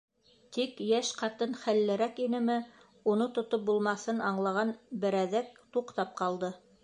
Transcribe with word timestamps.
Тик 0.55 0.79
йәш 0.85 1.09
ҡатын 1.19 1.51
хәллерәк 1.65 2.17
инеме, 2.23 2.55
уны 3.13 3.27
тотоп 3.37 3.67
булмаҫын 3.69 4.25
аңлаған 4.31 4.75
берәҙәк 5.05 5.55
туҡтап 5.77 6.17
ҡалды. 6.23 6.51